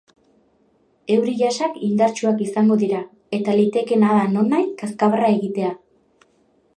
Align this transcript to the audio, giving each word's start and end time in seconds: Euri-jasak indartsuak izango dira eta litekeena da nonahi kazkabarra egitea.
Euri-jasak 1.15 1.75
indartsuak 1.87 2.41
izango 2.47 2.79
dira 2.85 3.01
eta 3.39 3.55
litekeena 3.59 4.15
da 4.21 4.25
nonahi 4.33 4.65
kazkabarra 4.83 5.33
egitea. 5.39 5.71